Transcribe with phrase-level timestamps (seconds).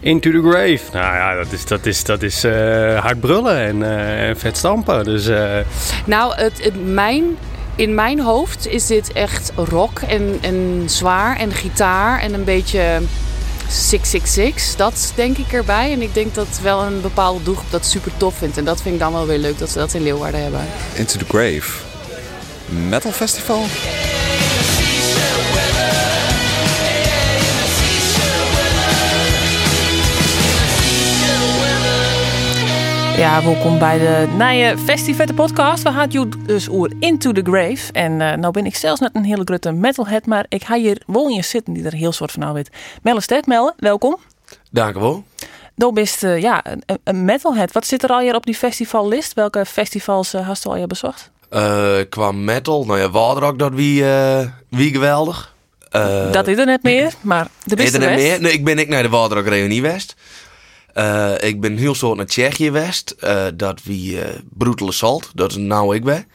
[0.00, 0.80] Into the Grave.
[0.92, 4.56] Nou ja, dat is, dat is, dat is eh, hard brullen en, eh, en vet
[4.56, 5.04] stampen.
[5.04, 5.58] Dus, eh,
[6.04, 7.24] Nou, het, het, mijn,
[7.74, 13.00] in mijn hoofd is dit echt rock en, en zwaar en gitaar en een beetje
[13.68, 14.76] 666.
[14.76, 15.92] Dat denk ik erbij.
[15.92, 18.56] En ik denk dat wel een bepaalde doelgroep dat super tof vindt.
[18.58, 20.60] En dat vind ik dan wel weer leuk dat ze dat in Leeuwarden hebben.
[20.94, 21.70] Into the Grave.
[22.88, 23.64] Metal Festival?
[33.16, 35.82] Ja, welkom bij de nieuwe Festivette podcast.
[35.82, 37.92] We gaan jullie dus oer Into the Grave.
[37.92, 41.02] En eh, nou ben ik zelfs net een hele grote metalhead, maar ik ga hier
[41.06, 42.70] wel in zitten die er heel soort van nou weet.
[43.02, 44.16] Melle Sterk, Melle, welkom.
[44.70, 45.24] Dank u wel.
[45.74, 47.72] Nou bist eh, ja, een, een metalhead.
[47.72, 49.34] Wat zit er al hier op die festivalist?
[49.34, 51.30] Welke festivals uh, hast u al je bezocht?
[52.08, 54.04] Qua metal, nou ja, Waderrock, dat wie,
[54.68, 55.54] wie geweldig.
[56.32, 58.40] Dat is er net meer, maar de is beste er net meer?
[58.40, 60.14] Nee, ik ben ik naar de Waderrock Reunie West.
[60.96, 63.10] Eh, ik ben heel soort naar Tsjechië West.
[63.10, 64.18] Eh, dat wie
[64.50, 66.26] Brutal Assault, dat is nou ik ben.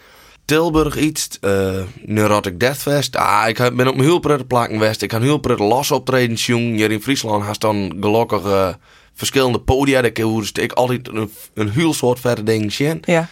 [0.45, 3.15] Tilburg iets, uh, Neurotic Deathfest.
[3.15, 5.01] Ah, ik ben op mijn heel prettig plakken West.
[5.01, 6.73] Ik kan heel prettig los optreden zien.
[6.75, 8.77] Hier in Friesland haast dan gelukkig
[9.13, 10.01] verschillende podia.
[10.01, 13.01] Daar kan ik altijd een, een heel soort verder dingen zien.
[13.05, 13.29] Ja,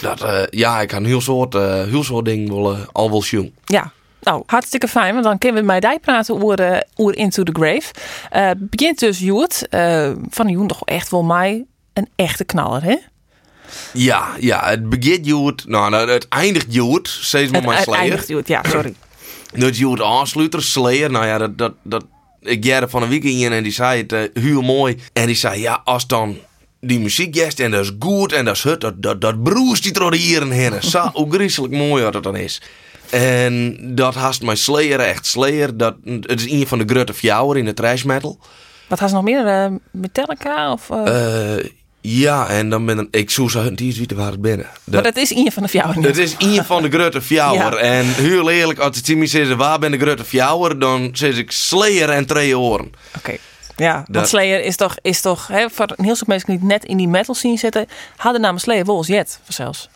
[0.00, 3.54] Dat, ja, ik kan heel soort, heel soort dingen wel, eh, al wel zien.
[3.64, 3.92] ja.
[4.20, 7.52] Nou, hartstikke fijn, want dan kunnen we met mij praten over, eh, over Into the
[7.52, 7.90] Grave.
[8.30, 12.96] Eh begint dus Joet, eh van Joen toch echt wel mij een echte knaller, hè?
[13.92, 15.66] Ja, ja, het begint Joet.
[15.66, 17.08] Nou, het eindigt Joet.
[17.08, 18.00] Steeds maar Het mijn Slayer.
[18.00, 18.94] eindigt Joet, ja, sorry.
[19.52, 21.10] Dat Joet aansluiter, Slayer.
[21.10, 22.04] Nou ja, dat, dat, dat,
[22.40, 24.98] ik jaren van een weekend in en die zei het heel mooi.
[25.12, 26.38] En die zei, ja, als dan
[26.80, 29.82] die muziek jest en dat is goed en dat is het, dat, dat, dat broest
[29.82, 30.82] die door hier en heen.
[30.82, 32.62] Zo hoe griezelig mooi wat het dan is.
[33.10, 35.26] En dat haast mijn Slayer echt.
[35.26, 38.38] Slayer, dat, het is een van de grote fjouwer in de trash metal.
[38.88, 39.46] Wat ze nog meer?
[39.46, 40.72] eh, Metallica?
[40.72, 41.56] Of, eh?
[41.58, 41.64] Eh,
[42.00, 44.66] ja, en dan ben ik zo zo die is weten waar het binnen.
[44.84, 46.02] maar dat is een van de fjouwen.
[46.02, 47.72] Het is een van de grote fjouwer.
[47.74, 47.78] Ja.
[47.78, 51.50] En heel eerlijk, als het me zegt waar ben de grote fjouwer, dan zeg ik
[51.50, 52.92] Slayer en twee oren.
[53.16, 53.36] Oké.
[53.76, 56.58] Ja, want Dat- Slayer is toch, is toch hè, voor een heel soort mensen die
[56.58, 57.86] niet net in die metal scene zitten,
[58.16, 59.88] hadden namen Slayer wel als jet zelfs.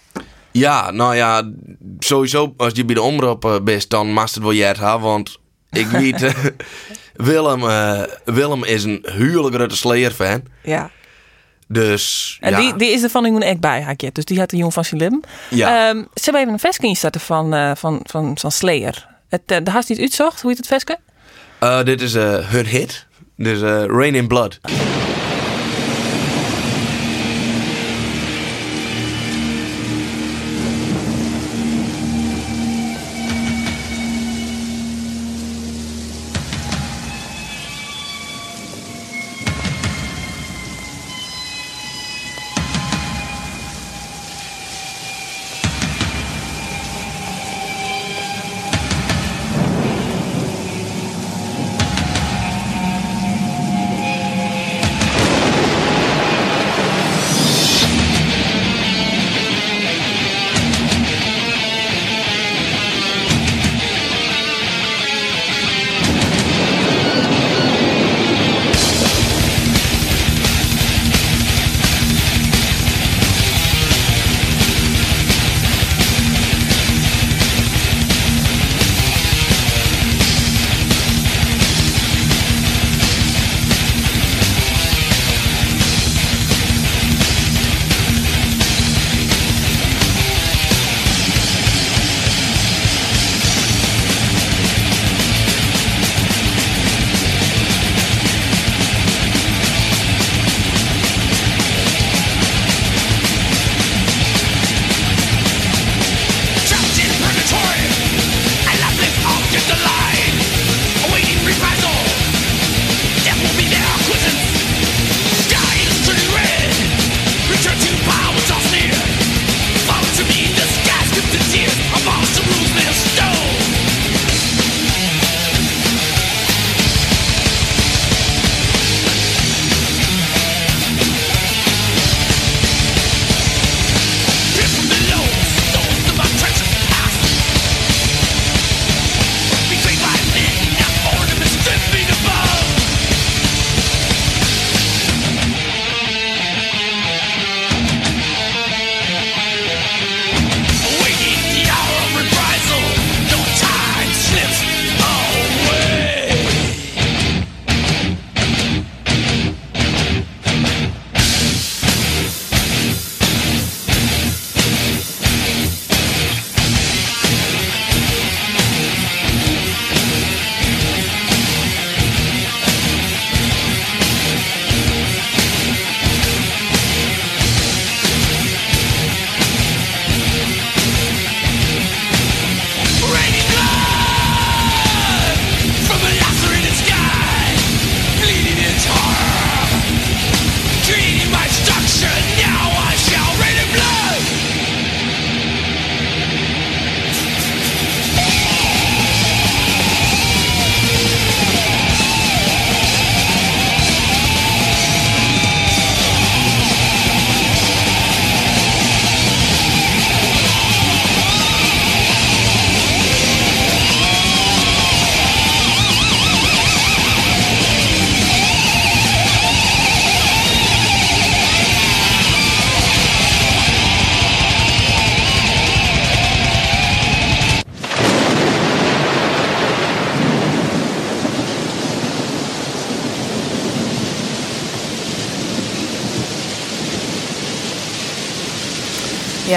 [0.59, 1.51] Ja, nou ja,
[1.99, 5.01] sowieso als je bij de omroep eh, bent, dan mag het wel jij hebben.
[5.01, 5.39] Want
[5.71, 6.35] ik weet, eh,
[7.15, 10.43] Willem, eh, Willem is een huwelijk grote Slayer-fan.
[10.63, 10.91] Ja.
[11.69, 14.11] Dus En ja, die, die is er van een echt bij, haak je.
[14.13, 15.21] Dus die had de jong van zijn lim.
[15.51, 15.89] ja.
[15.89, 19.07] Ehm, ze hebben even een versje instarten van, eh, van, van, van Slayer.
[19.29, 20.99] Het, eh, de haast niet uitzocht, hoe heet het versje?
[21.59, 23.07] Eh, dit is hun hit.
[23.37, 24.61] Dus Rain in Blood.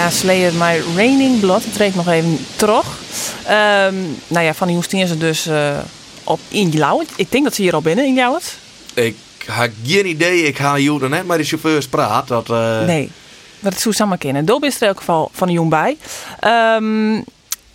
[0.09, 1.63] Slayer My Raining Blood.
[1.63, 2.99] Het treedt nog even terug.
[3.45, 3.95] Ehm,
[4.27, 5.77] nou ja, van die stien ze dus eh,
[6.23, 7.09] op in Ljouwert.
[7.15, 8.57] Ik denk dat ze hier al binnen in Ljouwert.
[8.93, 9.15] Ik
[9.45, 10.43] heb geen idee.
[10.43, 12.27] Ik ga hier dan net maar de chauffeurs praat.
[12.27, 13.11] Dat, eh, Nee,
[13.59, 14.45] dat zo samen kennen.
[14.45, 15.97] Daar is er in elk geval van een jong bij.
[16.39, 17.21] Ehm,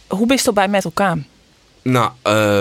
[0.07, 1.19] hoe bist je bij met elkaar?
[1.83, 2.61] Nou, eh,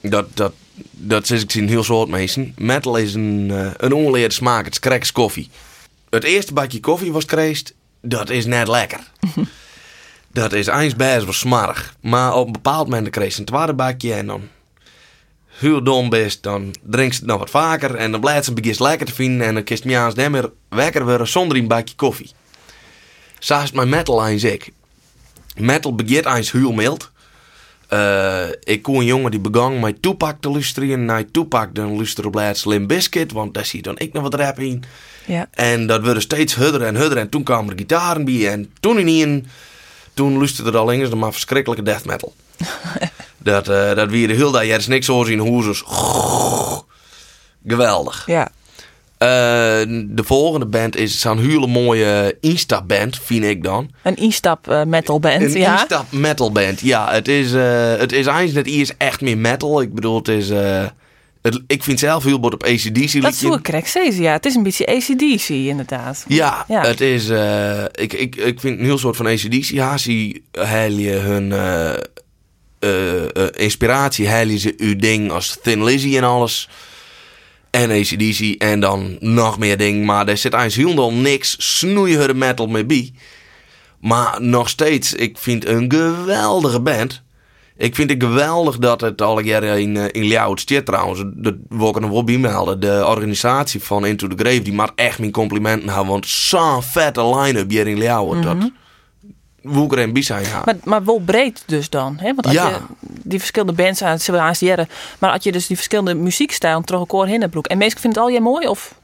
[0.00, 0.52] dat, dat,
[0.90, 2.54] dat is ik zien heel soort mensen.
[2.56, 4.64] Metal is een, een onleerde smaak.
[4.64, 5.50] Het is koffie.
[6.10, 9.00] Het eerste bakje koffie was kreest, dat is net lekker.
[10.32, 11.94] dat is eens best wel smarig.
[12.00, 14.48] Maar op een bepaald moment kreeg je een tweede bakje en dan
[15.46, 18.82] heel dom best, dan drinkt ze het nog wat vaker en dan blijft ze beetje
[18.82, 22.30] lekker te vinden en dan kist me niet meer wekker worden zonder een bakje koffie.
[23.38, 24.72] Zo is het mijn metal eens ik.
[25.56, 27.10] Metal begint eens heel mild.
[27.88, 31.04] Eh, ik kon een jongen die begon met Tupac te luisteren.
[31.04, 34.34] Naar Tupac dan luisterde op laatst Slim Biscuit, want daar zie dan ik nog wat
[34.34, 34.84] rap in.
[35.26, 35.48] Ja.
[35.50, 37.18] En dat werd steeds hudder en hudder.
[37.18, 38.50] En toen kwamen er gitaren bij.
[38.50, 39.46] En toen in een,
[40.14, 42.34] toen luisterde er al eens maar verschrikkelijke death metal.
[43.38, 45.84] dat, eh dat wie de er is niks zo zien hoezers.
[47.66, 48.26] Geweldig.
[48.26, 48.48] Ja.
[49.18, 49.28] Eh,
[50.08, 53.90] de volgende band is zo'n hele mooie instapband, vind ik dan.
[54.02, 55.42] Een instap eh, metal band.
[55.42, 55.80] Een ja.
[55.80, 56.80] instap metal band.
[56.80, 59.80] Ja, het is, eh het is eigenlijk net is echt meer metal.
[59.80, 60.48] Ik bedoel, het is...
[61.42, 64.32] het, ik vind zelf heel goed op ACDC Dat hoe ik zei, ja.
[64.32, 66.24] Het is een beetje ACDC inderdaad.
[66.28, 66.82] Ja, Ja.
[66.82, 67.28] het is.
[67.92, 69.64] ik, ik, ik vind een heel soort van ACDC.
[69.64, 71.52] Ja, zie heil je hun
[73.56, 76.68] inspiratie, heil je ze uw ding als Thin Lizzy en alles.
[77.70, 80.04] En ACDC en dan nog meer ding.
[80.04, 83.12] Maar er zit eigenlijk helemaal niks snoeiherde metal mee bij.
[84.00, 87.24] Maar nog steeds, ik vind een geweldige band.
[87.76, 91.22] Ik vind het geweldig dat het al jaren in, eh, in Ljouwert zit trouwens.
[91.34, 92.80] Dat wil ik nog wel bij melden.
[92.80, 96.06] De organisatie van Into the Grave, die mag echt mijn complimenten hebben.
[96.06, 98.42] Want zo'n vette line-up hier in Ljouwert.
[98.42, 98.72] Dat ik
[99.92, 100.44] er een bij zijn.
[100.44, 100.62] Ja.
[100.64, 102.16] Maar, maar wel breed dus dan.
[102.20, 102.24] Hè?
[102.34, 102.68] Want als Ja.
[102.68, 102.76] je
[103.22, 104.22] die verschillende bands aan het
[104.60, 107.66] jaren, maar als je dus die verschillende muziekstijlen terug elkaar broek.
[107.66, 108.94] En mensen vinden het al jij mooi of?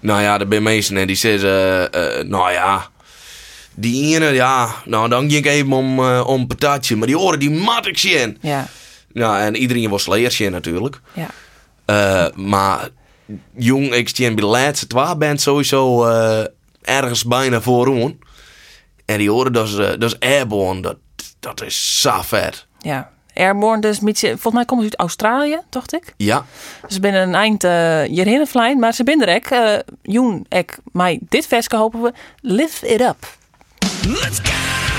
[0.00, 1.48] Nou ja, er zijn mensen en die zeggen,
[1.92, 2.88] eh, eh, nou ja,
[3.74, 7.38] die ene, ja, nou dan ging ik even om, eh, om patatje, maar die oren
[7.38, 8.38] die mat ik zien.
[8.40, 8.66] Ja,
[9.12, 11.00] Ja, en iedereen was zien natuurlijk.
[11.12, 11.26] ja.
[12.34, 12.88] Maar
[13.56, 16.04] jong, ik zie bij de laatste twee band sowieso
[16.82, 18.18] ergens bijna vooraan.
[19.10, 20.96] En die horen dat is, eh, dat is Airborne, dat,
[21.40, 22.66] dat is zo vet.
[22.78, 23.10] ja.
[23.34, 26.14] Airborne, dus met, volgens mij komen ze uit Australië, dacht ik.
[26.16, 26.44] Ja,
[26.88, 27.70] Ze binnen een eind uh,
[28.02, 29.50] hierheen vliegen, maar ze binnen er ook.
[29.50, 32.12] Uh, Joen, ik, mij dit versje hopen we.
[32.40, 33.36] Lift it up.
[34.06, 34.89] Let's go!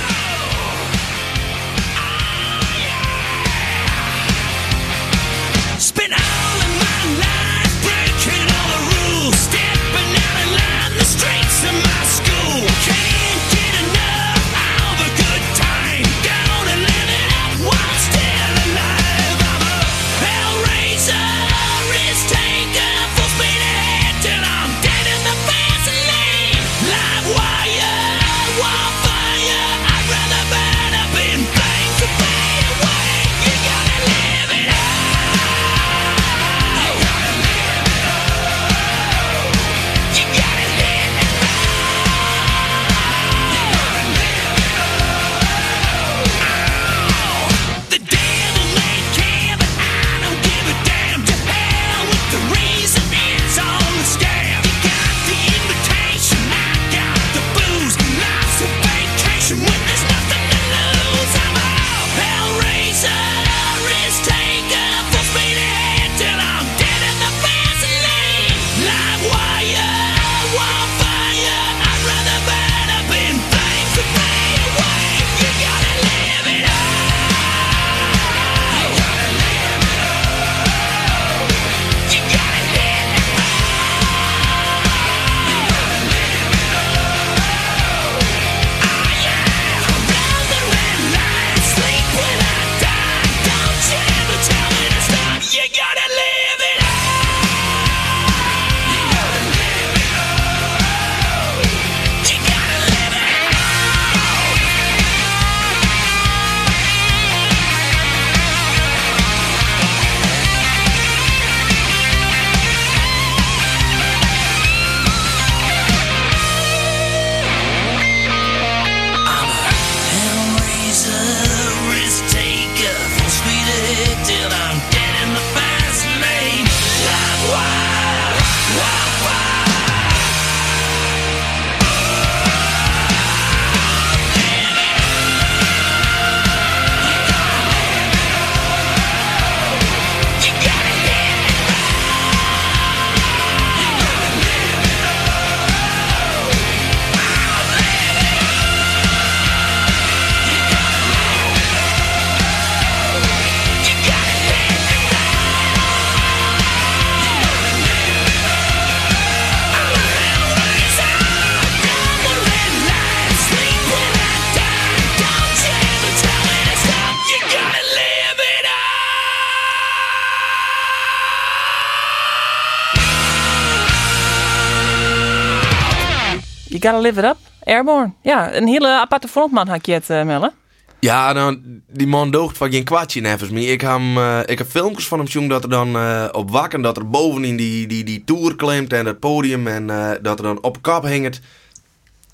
[176.82, 177.38] You gotta live it up.
[177.64, 178.12] Airborne.
[178.22, 180.52] Ja, een hele aparte frontman had je het, Melle.
[181.00, 183.66] Ja, dan, die man doogt van geen kwartje nevens me.
[183.66, 186.82] Ik heb, eh, ik heb filmpjes van hem gezien dat er dan eh, op wakken,
[186.82, 190.46] dat er bovenin die, die, die tour klimt en het podium en eh, dat er
[190.46, 191.42] dan op een kap hangt.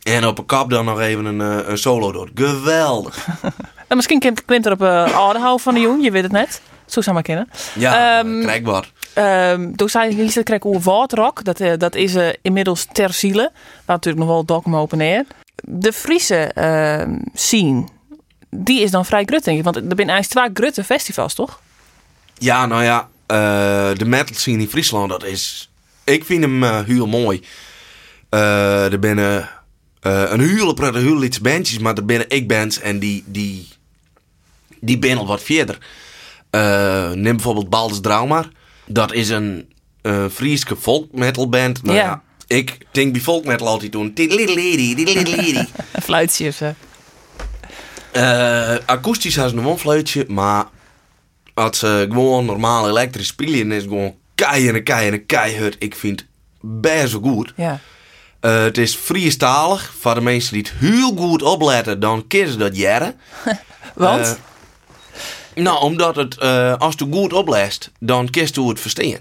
[0.03, 1.39] En op een kap dan nog even een,
[1.69, 2.29] een solo doet.
[2.33, 3.27] Geweldig.
[3.87, 6.61] En misschien klimt, er op uh, Oudehout van de Jong, je weet het net.
[6.85, 7.49] Zo zou maar kennen.
[7.75, 8.61] Ja, um, krijg
[9.17, 9.25] wat.
[9.25, 11.43] Ehm toen zei je dat kreeg over Waterrock.
[11.43, 13.51] Dat, eh, dat is eh, inmiddels ter ziele.
[13.85, 15.25] Natuurlijk nog wel dogma open neer.
[15.63, 17.87] De Friese ehm, scene,
[18.49, 19.63] die is dan vrij grut, denk ik.
[19.63, 21.61] Want er zijn eigenlijk twee grutte festivals, toch?
[22.37, 25.69] Ja, nou ja, eh, de metal scene in Friesland, dat is...
[26.03, 27.43] Ik vind hem eh, heel mooi.
[28.29, 29.49] Eh, er binnen
[29.99, 33.67] eh, een hele prettige bandjes, maar er binnen ik bands en die, die,
[34.79, 35.77] die ben al wat verder.
[36.49, 38.49] Eh, neem bijvoorbeeld Balders Draumar.
[38.87, 41.83] Dat is een eh Frieske folk metal band.
[41.83, 42.03] Nou Ja.
[42.03, 42.21] ja.
[42.47, 45.67] ik denk bij folk metal altijd tiddeliddelidi.
[45.91, 46.73] Een fluitje of zo.
[48.11, 50.65] Eh, akoestisch hebben ze een wonfluitje, maar
[51.53, 55.75] als ze gewoon normaal elektrisch spelen, is gewoon keihard en keihard en keihard.
[55.79, 56.29] Ik vind het
[56.61, 57.53] best wel goed.
[57.55, 57.79] Ja.
[58.39, 59.93] Eh, het is Friestalig.
[59.99, 63.15] Voor de mensen die het heel goed opletten, dan ze dat jaren.
[63.95, 64.39] Want?
[65.57, 69.17] Nou, omdat het, eh, als je goed opleest, dan kun je het verstaan.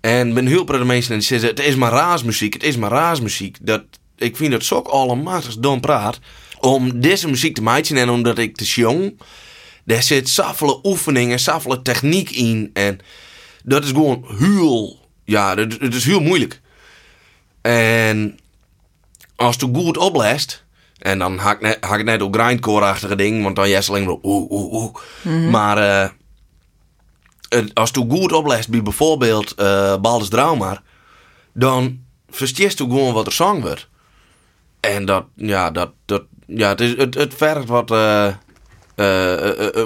[0.00, 3.56] En ben heel veel mensen die zeggen, het is maar raasmuziek, het is maar raasmuziek.
[3.60, 3.82] Dat,
[4.16, 6.18] ik vind het zo allemachtig dom praat.
[6.60, 9.20] Om deze muziek te maken en omdat ik te jong,
[9.84, 12.70] daar zit zoveel oefeningen, zoveel techniek in.
[12.72, 13.00] En
[13.64, 16.60] dat is gewoon heel, ja, het is heel moeilijk.
[17.60, 18.38] En
[19.36, 20.63] als je goed opleest,
[21.04, 24.04] en dan haak ik net, haak ik net op grindcore-achtige dingen, want dan jes alleen
[24.04, 24.94] maar oeh, oeh, oeh.
[25.50, 26.08] Maar eh,
[27.48, 30.82] het- als je goed opleest bij bijvoorbeeld eh Balders Draumar,
[31.52, 31.98] dan
[32.30, 33.88] versteest je gewoon wat er zang wordt.
[34.80, 38.34] En dat, ja, dat, dat, ja, het, is, het, het vergt wat eh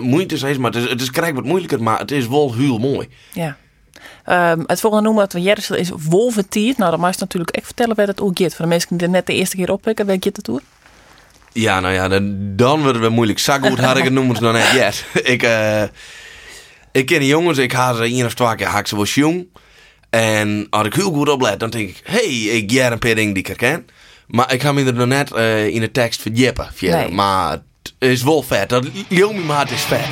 [0.01, 2.79] moeite, is, maar het is, het is krijg wat moeilijker, maar het is wel heel
[2.79, 3.09] mooi.
[3.33, 3.57] Ja.
[4.25, 6.75] Ehm, het volgende noemen wat we Jerrisel is Wolventier.
[6.77, 8.55] Nou, dan mag je natuurlijk echt vertellen waar het ook gaat.
[8.55, 10.61] Voor de mensen die er net de eerste keer oppikken, waar gaat het toe?
[11.53, 13.39] Ja, nou ja, dan, dan wordt het moeilijk.
[13.39, 15.05] Zo goed had ik het noemen dan net yes.
[15.35, 15.83] ik, eh,
[16.93, 19.47] ik ken die jongens, ik had ze één of twee keer haak ze was jong.
[20.11, 23.33] En als ik heel goed oplet, dan denk ik, hey, ik jij een paar dingen
[23.33, 23.87] die ik herken.
[24.27, 26.73] Maar ik ga me er nog net eh, in de tekst verder.
[26.81, 27.09] Nee.
[27.09, 28.69] Maar het is wel vet.
[28.69, 28.85] Dat
[29.47, 30.07] Maat is vet.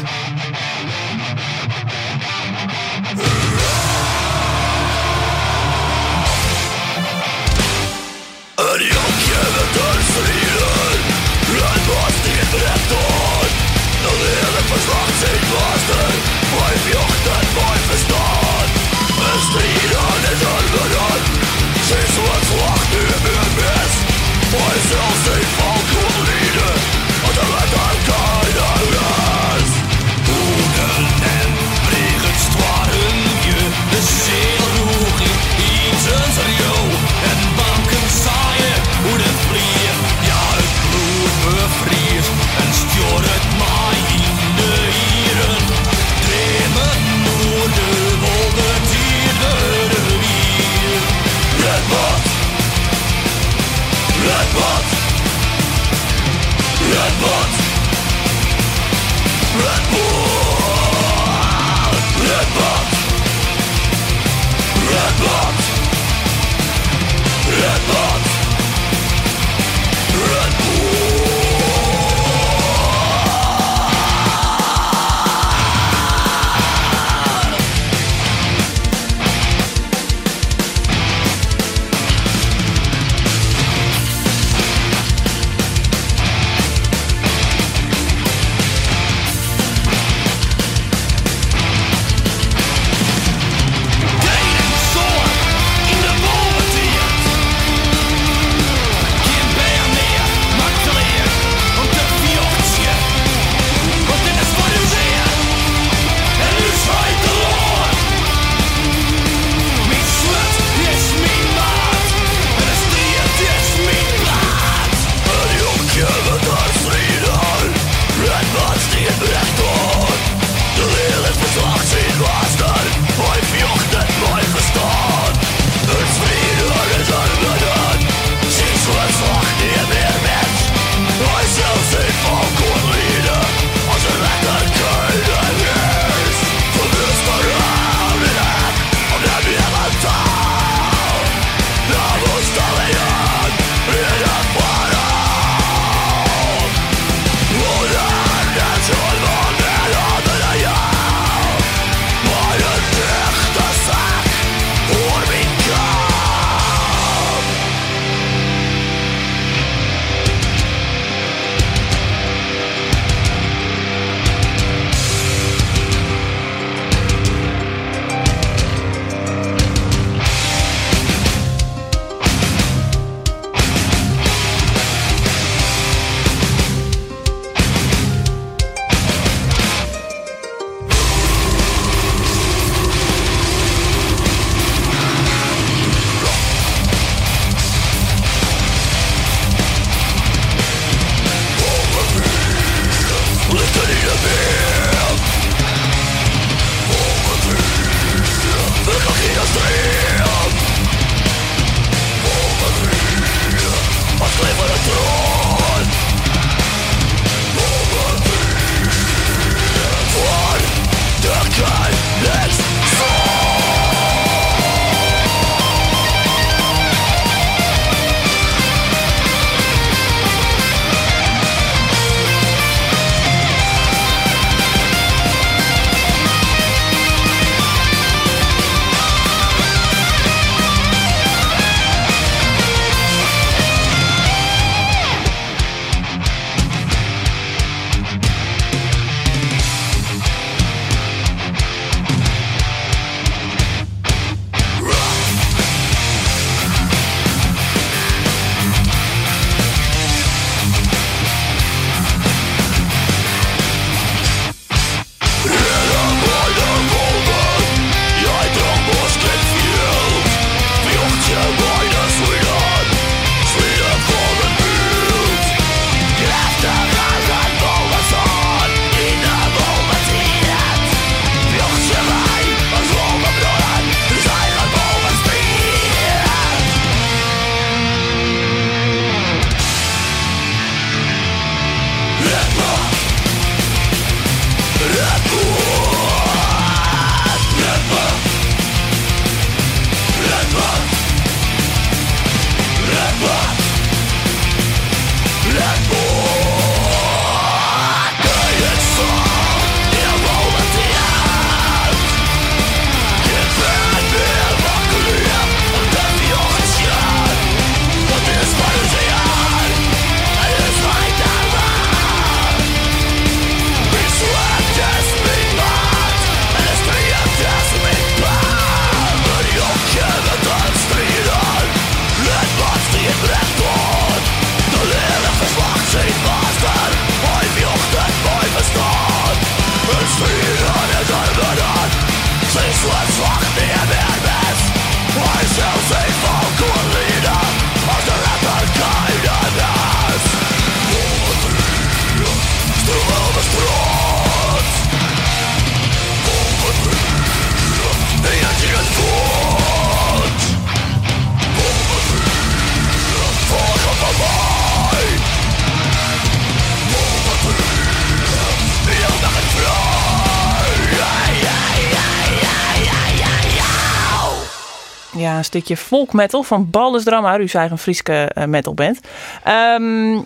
[365.37, 369.01] Ja, een stukje folk metal van Baldus Drama, uw eigen Frieske eh, metalband.
[369.45, 370.23] Ehm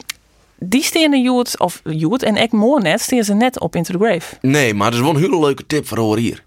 [0.58, 4.04] die stenen Joet, of Joet en ik mooi net, stenen ze net op Into the
[4.04, 4.36] Grave.
[4.40, 6.44] Nee, maar dat is wel een hele leuke tip voor hoor hier.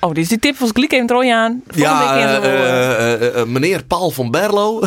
[0.00, 1.62] Oh, dit is die tip van Glik even trooi aan.
[1.70, 4.82] Ja, eh, eh, meneer Paul van Berlo.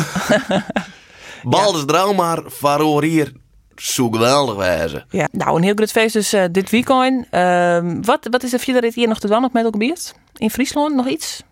[1.86, 3.32] Draumar, voor hoor hier.
[3.76, 5.04] Zo geweldig wijze.
[5.10, 5.28] ja.
[5.32, 7.26] Nou, een heel groot feest dus dit weekend.
[7.30, 10.14] Ehm, wat, wat is er verder dit hier nog te doen op metalgebied?
[10.36, 11.42] In Friesland nog iets?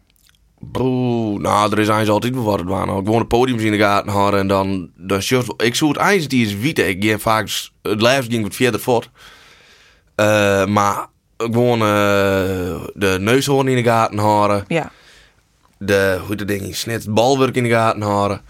[0.72, 2.96] Broe, nou, er is eigenlijk altijd wel wat het waren.
[2.98, 4.90] Ik woon het podiums in de gaten houden en dan...
[4.96, 6.79] dan just, ik zoek het eigenlijk die is wiet.
[6.79, 7.48] Ik ging vaak...
[7.83, 9.11] Het lijf ging wat verder voort.
[10.14, 11.87] Eh, maar gewoon eh,
[12.94, 14.64] de neushoorn in de gaten houden.
[14.68, 14.90] Ja.
[15.79, 18.40] De, hoe de ding het balwerk in de gaten houden.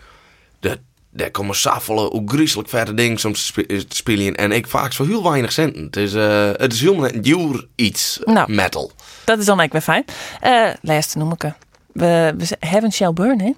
[0.61, 0.79] De,
[1.11, 4.35] daar komen saffelen, hoe griezelig vette dingen soms te spe- te spelen.
[4.35, 5.83] En ik vaak voor heel weinig centen.
[5.85, 8.53] Het is, eh, het is helemaal net een duur iets, Nou.
[8.53, 8.91] metal.
[9.25, 10.05] Dat is dan eigenlijk weer fijn.
[10.41, 11.45] Eh laatste noem ik.
[11.93, 13.53] We, we hebben Shall Burn, hè?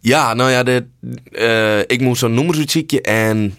[0.00, 0.86] Ja, nou ja, de,
[1.32, 3.58] eh, ik moest zo'n nummers uitzieken en...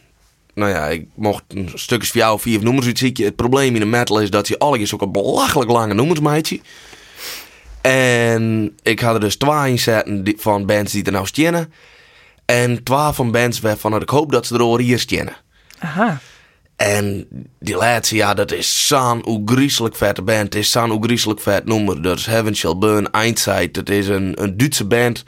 [0.53, 3.25] Nou ja, ik mocht een stukjes voor jou of vier nummers uitzieken.
[3.25, 6.59] Het probleem in de metal is dat je alles ook een belachelijk lange nummers maatje.
[7.81, 11.73] En ik had er dus twee in zetten die- van bands die er nou stjennen.
[12.45, 15.35] En twee van bands waarvan ik hoop dat ze er al hier stjennen.
[15.79, 16.19] Aha.
[16.79, 17.27] En
[17.59, 20.43] die laatste, ja, dat is zo'n oegrieselijk vette band.
[20.43, 22.01] Het is zo'n oegrieselijk vet nummer.
[22.01, 23.73] Dat is Heaven Shall Burn, Eindzeit.
[23.73, 25.23] Dat is een, een Duitse band.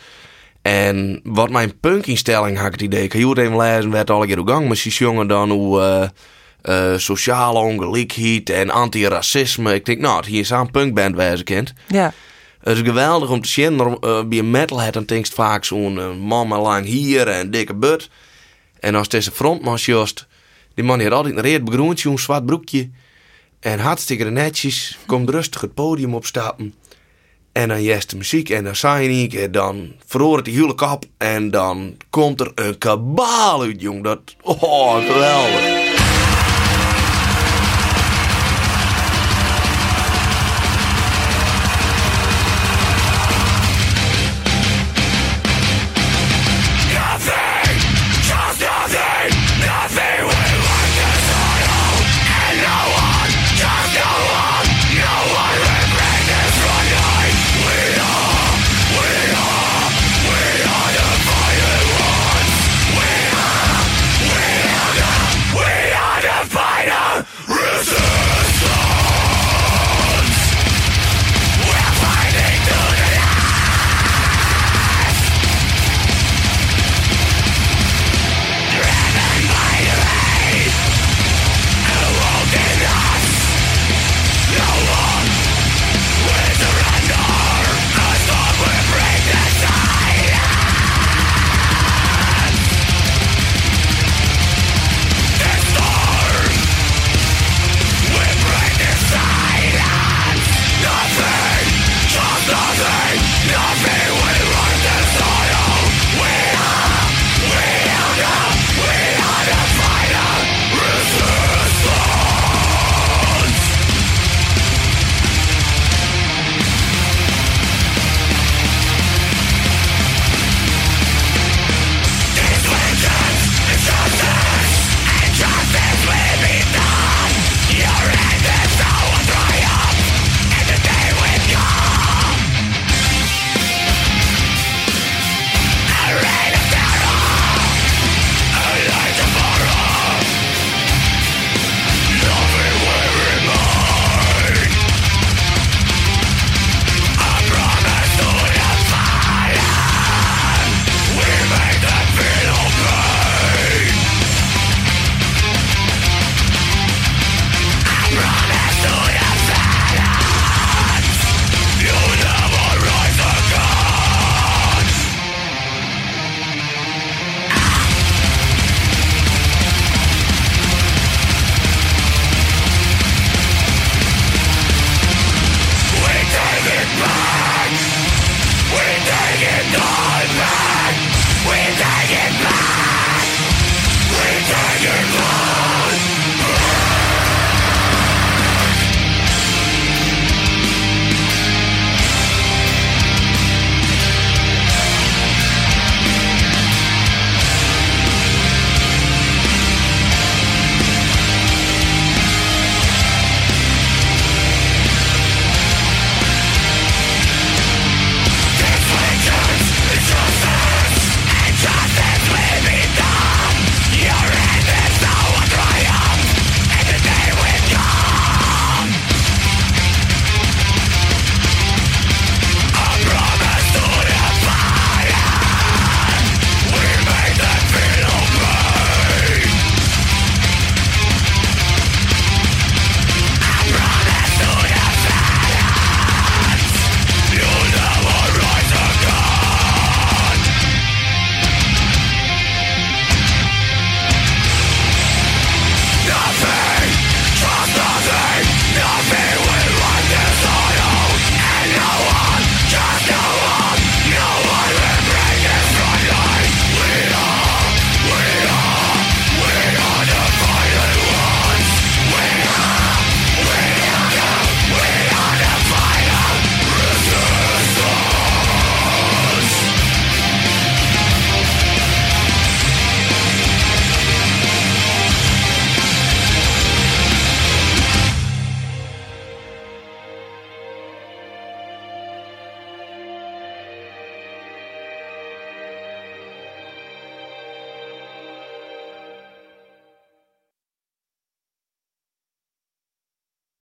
[0.61, 3.03] En wat mijn punkinstelling had ik het idee.
[3.03, 4.67] Ik had even lezen, werd al een keer op gang.
[4.67, 9.73] Maar ze jongen dan hoe eh, eh, sociale ongelijkheid en antiracisme.
[9.73, 11.73] Ik denk, nou, hier is zo'n punkband wijze kind.
[11.87, 12.13] Ja.
[12.61, 13.79] Het is geweldig om te zien.
[13.79, 17.51] eh, bij een metalhead dan denk je vaak zo'n man met lang hier en een
[17.51, 18.09] dikke but.
[18.79, 20.27] En als deze frontman just,
[20.73, 22.89] die man heeft altijd een reed begroentje, een zwart broekje.
[23.59, 26.73] En hartstikke netjes, komt rustig het podium opstappen.
[27.51, 30.75] En dan jest de muziek en dan zei ik en dan verhoor het die hele
[30.75, 31.05] kap.
[31.17, 34.03] En dan komt er een kabaal uit, jong.
[34.03, 35.90] Dat, oh, geweldig.